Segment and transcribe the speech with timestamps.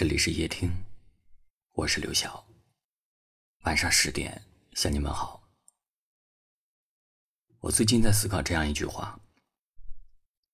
[0.00, 0.70] 这里是夜听，
[1.74, 2.42] 我是刘晓。
[3.64, 4.40] 晚上十点
[4.72, 5.46] 向你们好。
[7.60, 9.20] 我最近在思考这样一句话：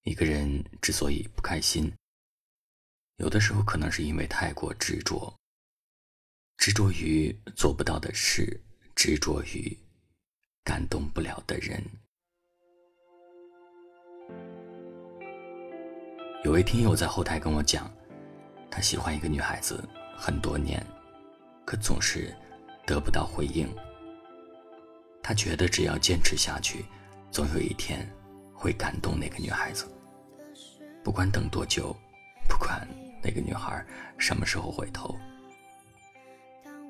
[0.02, 1.94] 一个人之所以不开心，
[3.18, 5.32] 有的时候可能是因为太过执着，
[6.56, 8.60] 执着于做不到的事，
[8.96, 9.78] 执着于
[10.64, 11.80] 感动不了的人。
[16.42, 17.88] 有位听友在后台跟我讲。
[18.76, 19.82] 他喜欢一个女孩子
[20.14, 20.84] 很多年，
[21.64, 22.36] 可总是
[22.84, 23.66] 得不到回应。
[25.22, 26.84] 他觉得只要坚持下去，
[27.30, 28.06] 总有一天
[28.52, 29.86] 会感动那个女孩子。
[31.02, 31.96] 不管等多久，
[32.50, 32.86] 不管
[33.22, 33.82] 那个女孩
[34.18, 35.16] 什么时候回头，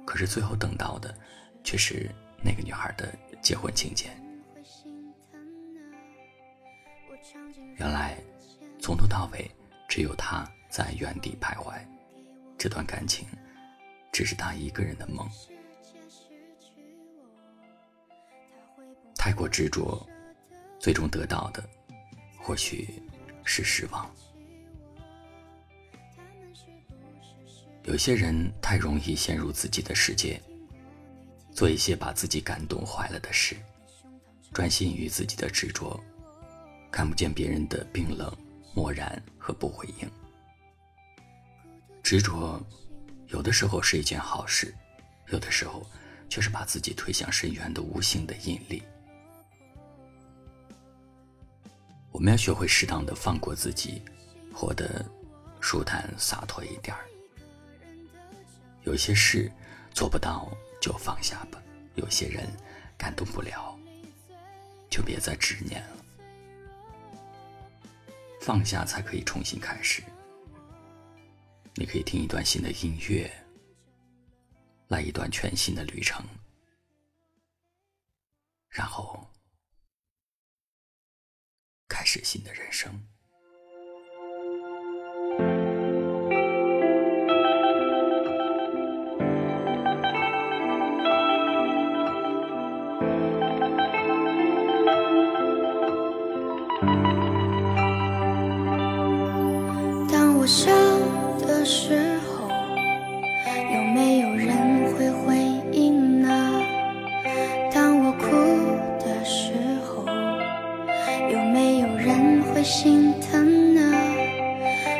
[0.04, 1.16] 可是最后等到的
[1.62, 2.10] 却是
[2.42, 4.10] 那个女孩的结婚请柬。
[7.76, 8.18] 原来
[8.80, 9.48] 从头到尾
[9.88, 10.44] 只有他。
[10.68, 11.78] 在原地徘徊，
[12.58, 13.26] 这段感情
[14.12, 15.28] 只是他一个人的梦。
[19.14, 20.06] 太过执着，
[20.78, 21.68] 最终得到的
[22.38, 23.02] 或许
[23.44, 24.08] 是失望。
[27.84, 30.40] 有些人太容易陷入自己的世界，
[31.52, 33.56] 做一些把自己感动坏了的事，
[34.52, 35.98] 专心于自己的执着，
[36.90, 38.32] 看不见别人的冰冷、
[38.74, 40.05] 漠然和不回应。
[42.06, 42.64] 执着，
[43.30, 44.72] 有的时候是一件好事，
[45.30, 45.84] 有的时候
[46.28, 48.80] 却是把自己推向深渊的无形的引力。
[52.12, 54.00] 我们要学会适当的放过自己，
[54.54, 55.04] 活得
[55.60, 57.04] 舒坦洒脱一点儿。
[58.84, 59.50] 有些事
[59.92, 60.48] 做不到
[60.80, 61.60] 就放下吧，
[61.96, 62.48] 有些人
[62.96, 63.76] 感动不了
[64.88, 65.96] 就别再执念了，
[68.40, 70.04] 放下才可以重新开始。
[71.78, 73.30] 你可以听一段新的音乐，
[74.88, 76.24] 来一段全新的旅程，
[78.70, 79.30] 然后
[81.86, 82.90] 开始新的人生。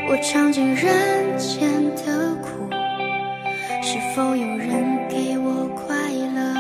[0.09, 2.71] 我尝尽人间的苦，
[3.83, 5.97] 是否有人给我快
[6.33, 6.55] 乐？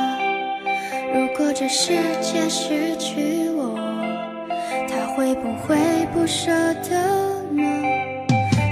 [1.14, 3.78] 如果这世界失去我，
[4.88, 5.76] 他会不会
[6.12, 6.50] 不舍
[6.82, 6.90] 得
[7.52, 7.62] 呢？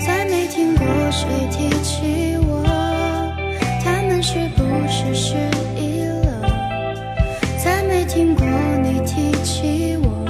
[0.04, 2.64] 再没听过谁提起我？
[3.84, 5.36] 他们是不是失
[5.76, 6.42] 忆了？
[7.64, 8.44] 再没听过
[8.82, 10.26] 你提起我，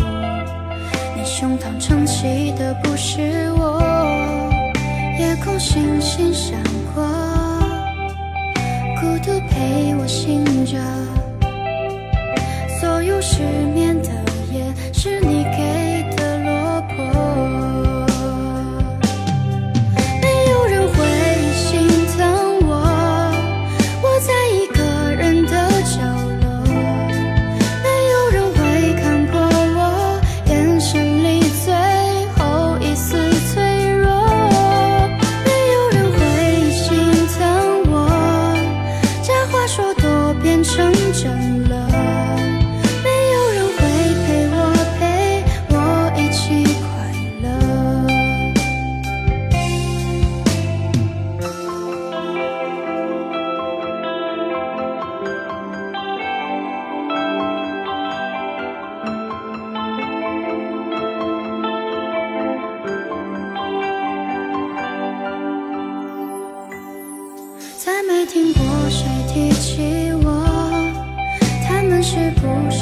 [1.16, 3.53] 你胸膛撑起的不是。
[5.64, 6.62] 星星闪
[6.94, 7.02] 过，
[9.00, 10.76] 孤独陪我醒着，
[12.78, 13.38] 所有事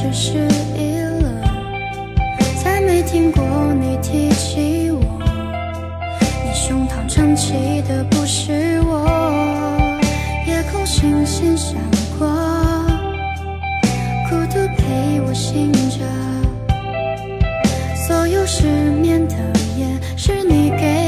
[0.02, 1.30] 是失忆了？
[2.64, 3.44] 再没听过
[3.74, 5.00] 你提起我，
[6.44, 7.52] 你胸膛撑起
[7.82, 9.06] 的不是我。
[10.48, 11.76] 夜空星星闪
[12.18, 12.26] 过，
[14.28, 16.00] 孤独陪我醒着，
[18.08, 19.36] 所有失眠的
[19.76, 21.01] 夜是你给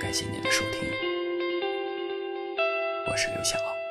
[0.00, 0.90] 感谢您的收听，
[3.06, 3.83] 我是刘晓。